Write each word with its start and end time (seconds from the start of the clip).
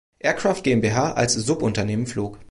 Aircraft 0.17 0.63
GmbH 0.63 1.13
als 1.15 1.33
Subunternehmen 1.35 2.07
flog. 2.07 2.39